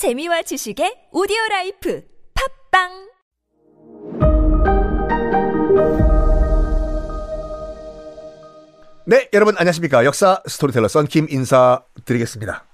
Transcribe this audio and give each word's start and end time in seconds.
재미와 0.00 0.40
지식의 0.40 1.12
오디오 1.12 1.36
라이프 1.50 2.02
팝빵 2.32 2.88
네, 9.04 9.28
여러분 9.34 9.58
안녕하십니까. 9.58 10.06
역사 10.06 10.42
스토리텔러 10.46 10.88
썬킴 10.88 11.26
인사드리겠습니다. 11.28 12.64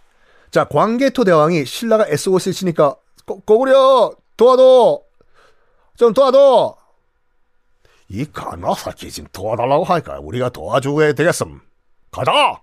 자, 0.52 0.64
광개토 0.66 1.24
대왕이 1.24 1.64
신라가 1.64 2.06
SOS를 2.06 2.52
치니까 2.52 2.94
꼬, 3.24 3.40
꼬구려 3.40 4.14
도와도 4.36 5.04
좀 5.96 6.14
도와도 6.14 6.76
이 8.08 8.24
가나사키 8.26 9.10
지금 9.10 9.28
도와달라고 9.32 9.82
하니까 9.82 10.20
우리가 10.20 10.50
도와주게 10.50 11.14
되겠음. 11.14 11.60
가자! 12.12 12.62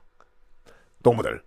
동무들. 1.03 1.43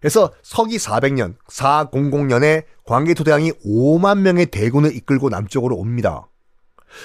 그래서 0.00 0.32
서기 0.42 0.76
400년, 0.76 1.36
400년에 1.48 2.64
광개토 2.84 3.24
대왕이 3.24 3.52
5만 3.64 4.20
명의 4.20 4.46
대군을 4.46 4.94
이끌고 4.94 5.28
남쪽으로 5.28 5.76
옵니다. 5.76 6.28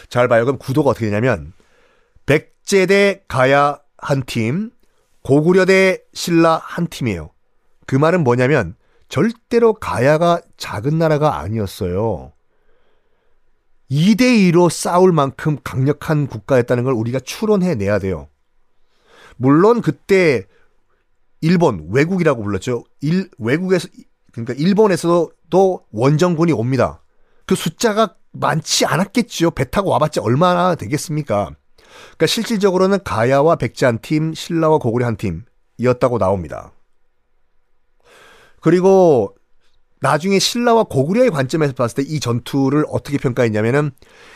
잘 0.09 0.27
봐요. 0.27 0.45
그럼 0.45 0.57
구도가 0.57 0.91
어떻게 0.91 1.07
되냐면 1.07 1.53
백제대 2.25 3.23
가야 3.27 3.79
한 3.97 4.23
팀, 4.25 4.71
고구려대 5.23 6.03
신라 6.13 6.61
한 6.63 6.87
팀이에요. 6.87 7.31
그 7.85 7.95
말은 7.95 8.23
뭐냐면 8.23 8.75
절대로 9.09 9.73
가야가 9.73 10.41
작은 10.57 10.97
나라가 10.97 11.39
아니었어요. 11.39 12.31
2대2로 13.91 14.69
싸울 14.69 15.11
만큼 15.11 15.57
강력한 15.63 16.27
국가였다는 16.27 16.85
걸 16.85 16.93
우리가 16.93 17.19
추론해 17.19 17.75
내야 17.75 17.99
돼요. 17.99 18.29
물론 19.35 19.81
그때 19.81 20.45
일본 21.41 21.87
외국이라고 21.91 22.43
불렀죠. 22.43 22.83
일, 23.01 23.29
외국에서 23.37 23.87
그러니까 24.31 24.53
일본에서도 24.53 25.85
원정군이 25.91 26.51
옵니다. 26.53 27.03
그 27.45 27.55
숫자가 27.55 28.15
많지 28.31 28.85
않았겠지요. 28.85 29.51
배 29.51 29.69
타고 29.69 29.89
와봤자 29.89 30.21
얼마나 30.21 30.75
되겠습니까? 30.75 31.51
그러니까 32.03 32.25
실질적으로는 32.27 32.99
가야와 33.03 33.57
백제 33.57 33.85
한 33.85 33.99
팀, 33.99 34.33
신라와 34.33 34.77
고구려 34.77 35.05
한 35.05 35.17
팀이었다고 35.17 36.17
나옵니다. 36.17 36.71
그리고 38.61 39.35
나중에 39.99 40.39
신라와 40.39 40.83
고구려의 40.83 41.29
관점에서 41.31 41.73
봤을 41.73 42.03
때 42.03 42.09
이 42.09 42.19
전투를 42.19 42.85
어떻게 42.89 43.17
평가했냐면은 43.17 43.91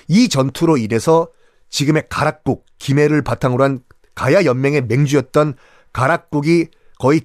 이 0.07 0.27
전투로 0.27 0.77
인해서 0.77 1.29
지금의 1.69 2.07
가락국, 2.09 2.65
김해를 2.79 3.21
바탕으로 3.21 3.63
한 3.63 3.79
가야 4.13 4.45
연맹의 4.45 4.85
맹주였던 4.85 5.55
가락국이 5.93 6.67
거의 6.99 7.21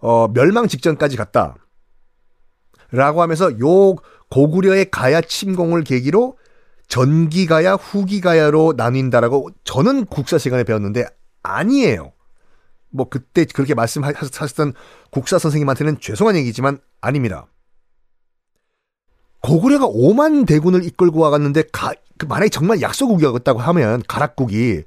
어, 0.00 0.28
멸망 0.28 0.68
직전까지 0.68 1.16
갔다. 1.16 1.56
라고 2.90 3.22
하면서 3.22 3.50
요 3.58 3.96
고구려의 4.30 4.90
가야 4.90 5.20
침공을 5.20 5.84
계기로 5.84 6.38
전기가야 6.88 7.74
후기가야로 7.74 8.74
나뉜다라고 8.76 9.50
저는 9.64 10.06
국사 10.06 10.38
시간에 10.38 10.64
배웠는데 10.64 11.06
아니에요. 11.42 12.12
뭐 12.90 13.08
그때 13.08 13.44
그렇게 13.44 13.74
말씀하셨던 13.74 14.72
국사 15.10 15.38
선생님한테는 15.38 16.00
죄송한 16.00 16.36
얘기지만 16.36 16.78
아닙니다. 17.00 17.46
고구려가 19.40 19.86
5만 19.86 20.46
대군을 20.46 20.84
이끌고 20.84 21.20
와갔는데 21.20 21.64
가, 21.72 21.92
그 22.18 22.26
만약에 22.26 22.48
정말 22.48 22.80
약소국이었다고 22.80 23.60
하면 23.60 24.02
가락국이 24.08 24.82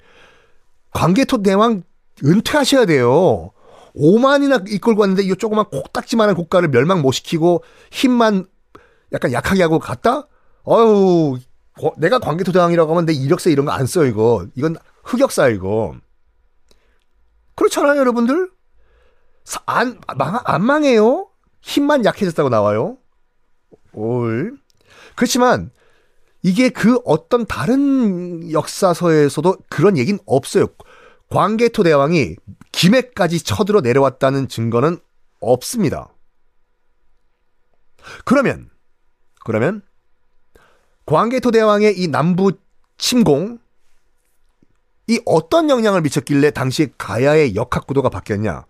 광개토 0.91 1.43
대왕 1.43 1.83
은퇴하셔야 2.25 2.85
돼요. 2.85 3.51
5만이나 3.95 4.69
이끌고 4.71 5.01
왔는데 5.01 5.23
이 5.23 5.35
조그만 5.35 5.65
콕딱지만한 5.69 6.35
국가를 6.35 6.69
멸망 6.69 7.01
못 7.01 7.11
시키고 7.11 7.63
힘만 7.91 8.45
약간 9.13 9.31
약하게 9.31 9.63
하고 9.63 9.79
갔다? 9.79 10.27
어유 10.67 11.37
내가 11.97 12.19
광개토 12.19 12.51
대왕이라고 12.51 12.91
하면 12.91 13.05
내 13.05 13.13
이력서 13.13 13.49
이런 13.49 13.65
거 13.65 13.71
안 13.71 13.85
써 13.85 14.05
이거. 14.05 14.45
이건 14.55 14.75
흑역사 15.03 15.47
이거. 15.49 15.95
그렇잖아요, 17.55 17.99
여러분들? 17.99 18.51
안, 19.65 19.99
망, 20.17 20.39
안 20.43 20.63
망해요? 20.63 21.27
힘만 21.61 22.05
약해졌다고 22.05 22.49
나와요? 22.49 22.97
올. 23.93 24.55
그렇지만, 25.15 25.71
이게 26.43 26.69
그 26.69 26.99
어떤 27.03 27.45
다른 27.45 28.51
역사서에서도 28.51 29.57
그런 29.69 29.97
얘기는 29.97 30.19
없어요. 30.25 30.67
광개토 31.29 31.83
대왕이 31.83 32.35
김해까지 32.79 33.41
쳐들어 33.41 33.81
내려왔다는 33.81 34.47
증거는 34.47 34.99
없습니다. 35.41 36.07
그러면, 38.23 38.69
그러면, 39.43 39.81
광개토 41.05 41.51
대왕의 41.51 41.99
이 41.99 42.07
남부 42.07 42.53
침공, 42.97 43.59
이 45.07 45.19
어떤 45.25 45.69
영향을 45.69 46.01
미쳤길래 46.03 46.51
당시 46.51 46.93
가야의 46.97 47.53
역학 47.55 47.85
구도가 47.85 48.07
바뀌었냐? 48.07 48.65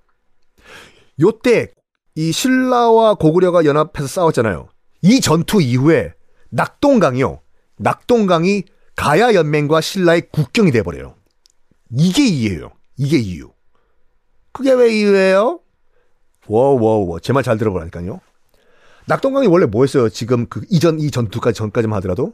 요때 1.22 1.68
이 2.16 2.32
신라와 2.32 3.14
고구려가 3.14 3.64
연합해서 3.64 4.08
싸웠잖아요. 4.08 4.70
이 5.04 5.22
전투 5.22 5.62
이후에 5.62 6.16
낙동강이요. 6.50 7.42
낙동강이 7.78 8.64
가야 8.96 9.36
연맹과 9.36 9.82
신라의 9.82 10.30
국경이 10.32 10.72
돼버려요. 10.72 11.16
이게 11.92 12.26
이유예요. 12.26 12.72
이게 12.98 13.20
이유. 13.20 13.52
그게 14.52 14.74
왜 14.74 14.94
이유예요? 14.94 15.60
워워워 16.48 17.20
제 17.20 17.34
말 17.34 17.44
잘 17.44 17.58
들어보라니까요. 17.58 18.20
낙동강이 19.08 19.48
원래 19.48 19.66
뭐였어요? 19.66 20.10
지금 20.10 20.48
그 20.48 20.62
이전 20.70 21.00
이 21.00 21.10
전투까지 21.12 21.58
전까지만 21.58 21.98
하더라도 21.98 22.34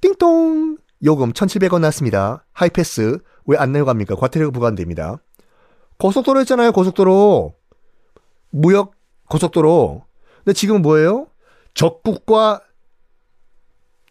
띵동 0.00 0.78
요금 1.04 1.32
1,700원 1.32 1.80
났습니다. 1.80 2.44
하이패스 2.52 3.18
왜 3.46 3.56
안 3.58 3.72
내려갑니까? 3.72 4.14
과태료가 4.16 4.52
부과됩니다. 4.52 5.16
고속도로 5.98 6.40
했잖아요. 6.40 6.72
고속도로 6.72 7.54
무역 8.50 8.92
고속도로. 9.28 10.04
근데 10.44 10.52
지금은 10.54 10.82
뭐예요? 10.82 11.26
적국과 11.74 12.60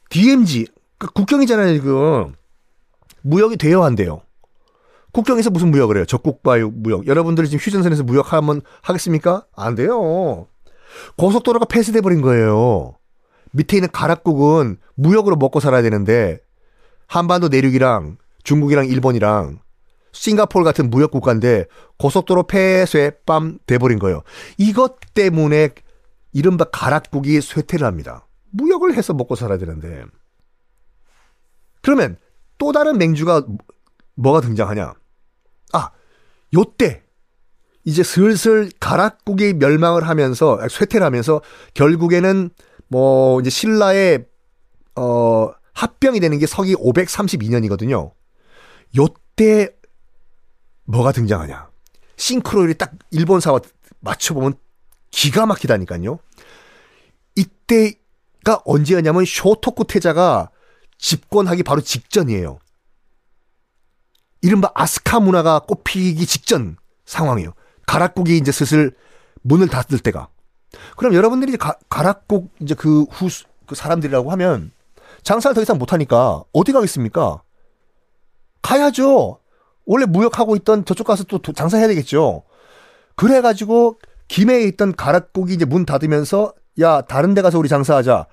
DMZ 0.10 0.68
그 0.98 1.08
국경이잖아요. 1.12 1.74
지금 1.74 2.34
무역이 3.22 3.58
되어야 3.58 3.86
한대요. 3.86 4.22
국경에서 5.12 5.50
무슨 5.50 5.72
무역을 5.72 5.98
해요? 5.98 6.06
적국과 6.06 6.58
무역. 6.72 7.08
여러분들이 7.08 7.50
지금 7.50 7.60
휴전선에서 7.60 8.04
무역하면 8.04 8.62
하겠습니까? 8.82 9.46
안 9.56 9.76
돼요. 9.76 10.48
고속도로가 11.18 11.66
폐쇄돼 11.66 12.02
버린 12.02 12.22
거예요. 12.22 12.96
밑에 13.52 13.78
있는 13.78 13.90
가락국은 13.92 14.78
무역으로 14.96 15.36
먹고 15.36 15.60
살아야 15.60 15.82
되는데 15.82 16.40
한반도 17.08 17.48
내륙이랑 17.48 18.18
중국이랑 18.44 18.86
일본이랑 18.86 19.60
싱가폴 20.12 20.64
같은 20.64 20.90
무역 20.90 21.12
국가인데 21.12 21.66
고속도로 21.98 22.44
폐쇄 22.44 23.12
빰 23.26 23.60
돼버린 23.66 24.00
거예요. 24.00 24.22
이것 24.58 24.98
때문에 25.14 25.70
이른바 26.34 26.66
가락국이 26.66 27.42
쇠퇴를 27.42 27.86
합니다. 27.86 28.28
무역을 28.52 28.96
해서 28.96 29.14
먹고 29.14 29.36
살아야 29.36 29.58
되는데. 29.58 30.04
그러면 31.82 32.18
또 32.58 32.72
다른 32.72 32.98
맹주가 32.98 33.46
뭐가 34.16 34.42
등장하냐? 34.42 34.94
아, 35.74 35.92
요때 36.54 37.04
이제 37.84 38.04
슬슬 38.04 38.72
가락국이 38.80 39.54
멸망을 39.54 40.08
하면서 40.08 40.60
쇠퇴를 40.70 41.06
하면서 41.06 41.42
결국에는 41.74 42.50
뭐 42.88 43.40
이제 43.40 43.50
신라의 43.50 44.26
어 44.96 45.52
합병이 45.74 46.20
되는 46.20 46.38
게 46.40 46.46
서기 46.46 46.76
532년이거든요. 46.76 48.12
요때 48.98 49.70
뭐가 50.86 51.12
등장하냐? 51.12 51.70
싱크로율이 52.18 52.76
딱 52.76 52.94
일본사와 53.12 53.62
맞춰 54.02 54.34
보면 54.34 54.54
기가 55.12 55.46
막히다니까요. 55.46 56.20
이때가 57.36 58.62
언제였냐면 58.66 59.24
쇼토쿠 59.26 59.86
태자가 59.86 60.50
집권하기 60.98 61.64
바로 61.64 61.82
직전이에요. 61.82 62.60
이른바 64.42 64.72
아스카 64.74 65.20
문화가 65.20 65.60
꽃피기 65.60 66.26
직전 66.26 66.78
상황이에요. 67.06 67.54
가락국이 67.86 68.38
이제 68.38 68.52
슬슬 68.52 68.96
문을 69.42 69.68
닫을 69.68 70.00
때가. 70.00 70.30
그럼 70.98 71.14
여러분들이 71.14 71.58
가, 71.58 71.76
가락국 71.90 72.52
이제 72.60 72.76
그 72.76 73.04
후, 73.04 73.28
그 73.66 73.76
사람들이라고 73.76 74.32
하면 74.32 74.72
장사를 75.24 75.56
더 75.56 75.62
이상 75.62 75.78
못하니까 75.78 76.44
어디 76.54 76.72
가겠습니까? 76.72 77.42
가야죠. 78.62 79.40
원래 79.86 80.06
무역하고 80.06 80.56
있던 80.58 80.86
저쪽 80.86 81.08
가서 81.08 81.24
또 81.24 81.40
장사해야 81.42 81.88
되겠죠. 81.88 82.44
그래가지고 83.16 84.00
김해에 84.28 84.64
있던 84.66 84.96
가락국이 84.96 85.54
이제 85.56 85.66
문 85.66 85.86
닫으면서 85.86 86.54
야 86.80 87.02
다른 87.02 87.34
데 87.34 87.42
가서 87.42 87.58
우리 87.58 87.68
장사하자 87.68 88.28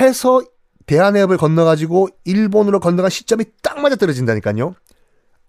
해서 0.00 0.42
대한해협을 0.86 1.36
건너가지고 1.36 2.08
일본으로 2.24 2.80
건너간 2.80 3.10
시점이 3.10 3.44
딱 3.62 3.80
맞아 3.80 3.96
떨어진다니까요. 3.96 4.74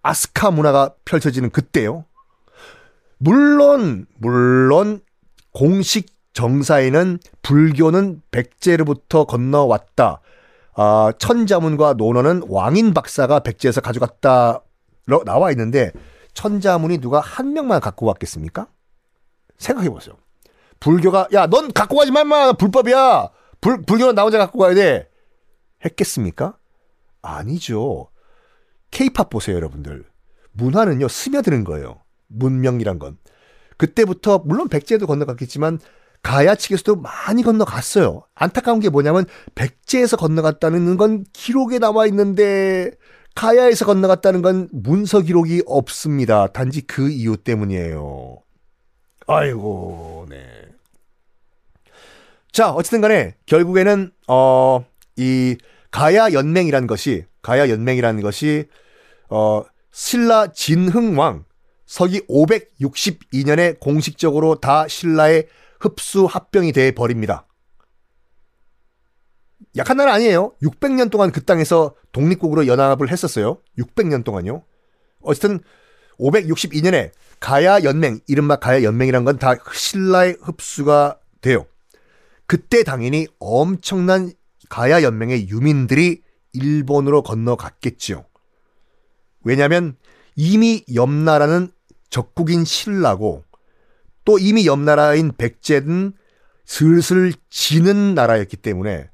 아스카 0.04 0.52
문화가 0.52 0.94
펼쳐지는 1.06 1.50
그때요. 1.50 2.06
물론 3.18 4.06
물론 4.18 5.02
공식 5.54 6.16
정사에는 6.34 7.20
불교는 7.42 8.22
백제로부터 8.32 9.26
건너왔다. 9.26 10.22
아, 10.76 11.12
천자문과 11.18 11.94
논어는 11.94 12.44
왕인 12.48 12.94
박사가 12.94 13.40
백제에서 13.40 13.82
가져갔다. 13.82 14.62
나와 15.26 15.52
있는데 15.52 15.92
천자문이 16.34 17.00
누가 17.00 17.20
한 17.20 17.54
명만 17.54 17.80
갖고 17.82 18.06
왔겠습니까? 18.06 18.68
생각해 19.58 19.90
보세요. 19.90 20.16
불교가 20.80 21.28
야 21.34 21.48
넌 21.48 21.72
갖고 21.74 21.98
가지 21.98 22.12
말마 22.12 22.54
불법이야. 22.54 23.30
불 23.60 23.82
불교는 23.82 24.14
나 24.14 24.22
혼자 24.22 24.38
갖고 24.38 24.60
가야 24.60 24.76
돼. 24.76 25.10
했겠습니까? 25.84 26.56
아니죠. 27.24 28.10
케이팝 28.92 29.30
보세요, 29.30 29.56
여러분들. 29.56 30.06
문화는요, 30.54 31.08
스며드는 31.08 31.64
거예요. 31.64 32.02
문명이란 32.28 33.00
건. 33.00 33.18
그때부터, 33.78 34.40
물론 34.40 34.70
백제도 34.70 35.06
건너갔겠지만, 35.06 35.80
가야 36.24 36.56
측에서도 36.56 36.96
많이 36.96 37.44
건너갔어요. 37.44 38.24
안타까운 38.34 38.80
게 38.80 38.90
뭐냐면, 38.90 39.26
백제에서 39.56 40.18
건너갔다는 40.18 40.98
건 40.98 41.26
기록에 41.32 41.80
나와 41.80 42.08
있는데, 42.08 42.92
가야에서 43.36 43.86
건너갔다는 43.86 44.42
건 44.42 44.68
문서 44.72 45.22
기록이 45.22 45.62
없습니다. 45.68 46.48
단지 46.48 46.82
그 46.82 47.10
이유 47.10 47.38
때문이에요. 47.38 48.38
아이고, 49.28 50.26
네. 50.28 50.42
자, 52.52 52.72
어쨌든 52.72 53.00
간에, 53.02 53.36
결국에는, 53.46 54.12
어, 54.28 54.84
이, 55.18 55.56
가야 55.92 56.32
연맹이라는 56.32 56.88
것이 56.88 57.26
가야 57.42 57.70
연맹이라는 57.70 58.22
것이 58.22 58.66
어 59.30 59.64
신라 59.92 60.52
진흥왕 60.52 61.46
서기 61.86 62.22
562년에 62.28 63.80
공식적으로 63.80 64.56
다 64.56 64.88
신라의 64.88 65.48
흡수 65.80 66.26
합병이 66.26 66.74
돼 66.74 66.92
버립니다. 66.92 67.48
약한 69.76 69.98
나라 69.98 70.14
아니에요. 70.14 70.54
600년 70.62 71.10
동안 71.10 71.32
그 71.32 71.44
땅에서 71.44 71.96
독립국으로 72.12 72.68
연합을 72.68 73.12
했었어요. 73.12 73.62
600년 73.78 74.24
동안요. 74.24 74.64
어쨌든 75.22 75.60
562년에 76.20 77.12
가야 77.40 77.84
연맹, 77.84 78.20
이른바 78.28 78.56
가야 78.58 78.82
연맹이란 78.84 79.24
건 79.24 79.38
다 79.38 79.56
신라의 79.72 80.38
흡수가 80.42 81.20
돼요. 81.42 81.66
그때 82.48 82.84
당연히 82.84 83.28
엄청난 83.40 84.32
가야 84.70 85.04
연맹의 85.04 85.50
유민들이 85.50 86.22
일본으로 86.54 87.24
건너갔겠지요. 87.24 88.26
왜냐하면 89.44 89.96
이미 90.36 90.84
옆나라는 90.94 91.72
적국인 92.10 92.66
신라고 92.66 93.44
또 94.26 94.38
이미 94.40 94.66
옆나라인 94.66 95.32
백제는 95.38 96.14
슬슬 96.66 97.34
지는 97.50 98.14
나라였기 98.14 98.58
때문에 98.58 99.10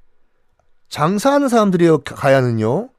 장사하는 0.89 1.49
사람들이 1.49 1.87
가야는요. 2.03 2.89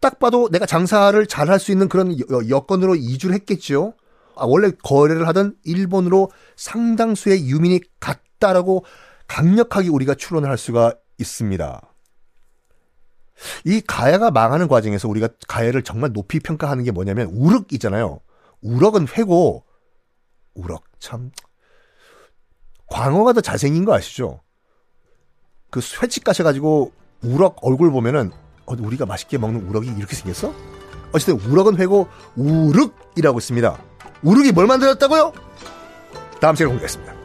딱 0.00 0.18
봐도 0.18 0.48
내가 0.50 0.66
장사를 0.66 1.26
잘할 1.26 1.60
수 1.60 1.70
있는 1.70 1.88
그런 1.88 2.16
여건으로 2.48 2.94
이주를 2.96 3.34
했겠죠. 3.36 3.94
아, 4.36 4.44
원래 4.44 4.70
거래를 4.82 5.28
하던 5.28 5.56
일본으로 5.64 6.30
상당수의 6.56 7.48
유민이 7.48 7.80
갔다라고 8.00 8.84
강력하게 9.32 9.88
우리가 9.88 10.14
추론을 10.14 10.50
할 10.50 10.58
수가 10.58 10.94
있습니다. 11.16 11.80
이 13.64 13.80
가야가 13.80 14.30
망하는 14.30 14.68
과정에서 14.68 15.08
우리가 15.08 15.28
가야를 15.48 15.82
정말 15.82 16.12
높이 16.12 16.38
평가하는 16.38 16.84
게 16.84 16.90
뭐냐면 16.90 17.28
우럭이잖아요. 17.28 18.20
우럭은 18.60 19.08
회고 19.08 19.64
우럭 20.54 20.84
참 20.98 21.30
광어가 22.88 23.32
더 23.32 23.40
잘생긴 23.40 23.86
거 23.86 23.94
아시죠? 23.94 24.40
그 25.70 25.80
회집 26.02 26.24
가셔가지고 26.24 26.92
우럭 27.22 27.56
얼굴 27.62 27.90
보면은 27.90 28.30
어, 28.66 28.74
우리가 28.78 29.06
맛있게 29.06 29.38
먹는 29.38 29.66
우럭이 29.66 29.88
이렇게 29.96 30.14
생겼어? 30.14 30.52
어쨌든 31.12 31.40
우럭은 31.40 31.78
회고 31.78 32.06
우륵이라고 32.36 33.38
있습니다. 33.38 33.82
우륵이 34.24 34.52
뭘 34.52 34.66
만들었다고요? 34.66 35.32
다음 36.38 36.54
시간에 36.54 36.68
공개하겠습니다. 36.68 37.21